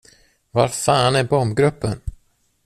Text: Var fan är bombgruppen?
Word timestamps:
Var 0.51 0.67
fan 0.67 1.15
är 1.15 1.23
bombgruppen? 1.23 2.01